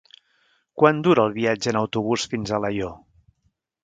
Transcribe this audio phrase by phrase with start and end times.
[0.83, 2.97] Quant dura el viatge en autobús fins a Alaior?